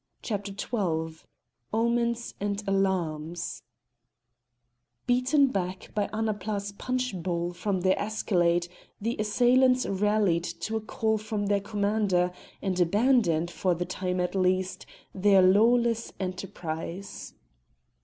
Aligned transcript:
CHAPTER 0.23 0.51
XII 0.51 1.21
OMENS 1.71 2.33
AND 2.39 2.63
ALARMS 2.65 3.61
Beaten 5.05 5.45
back 5.49 5.91
by 5.93 6.07
Annapla's 6.07 6.71
punch 6.71 7.13
bowl 7.21 7.53
from 7.53 7.81
their 7.81 7.99
escalade, 8.01 8.67
the 8.99 9.15
assailants 9.19 9.85
rallied 9.85 10.43
to 10.45 10.75
a 10.75 10.81
call 10.81 11.19
from 11.19 11.45
their 11.45 11.61
commander, 11.61 12.31
and 12.63 12.79
abandoned, 12.79 13.51
for 13.51 13.75
the 13.75 13.85
time 13.85 14.19
at 14.19 14.33
least, 14.33 14.87
their 15.13 15.43
lawless 15.43 16.13
enterprise. 16.19 17.35